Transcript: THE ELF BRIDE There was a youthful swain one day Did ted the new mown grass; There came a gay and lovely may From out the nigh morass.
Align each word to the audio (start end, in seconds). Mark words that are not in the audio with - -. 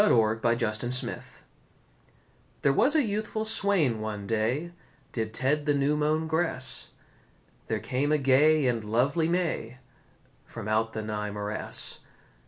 THE 0.01 0.07
ELF 0.09 0.41
BRIDE 0.41 1.21
There 2.63 2.73
was 2.73 2.95
a 2.95 3.03
youthful 3.03 3.45
swain 3.45 3.99
one 4.01 4.25
day 4.25 4.71
Did 5.11 5.31
ted 5.31 5.67
the 5.67 5.75
new 5.75 5.95
mown 5.95 6.25
grass; 6.27 6.87
There 7.67 7.77
came 7.79 8.11
a 8.11 8.17
gay 8.17 8.65
and 8.65 8.83
lovely 8.83 9.27
may 9.27 9.77
From 10.43 10.67
out 10.67 10.93
the 10.93 11.03
nigh 11.03 11.29
morass. 11.29 11.99